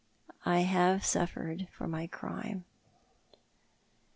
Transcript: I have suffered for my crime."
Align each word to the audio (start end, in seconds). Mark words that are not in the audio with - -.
I 0.47 0.61
have 0.61 1.05
suffered 1.05 1.67
for 1.71 1.85
my 1.87 2.07
crime." 2.07 2.65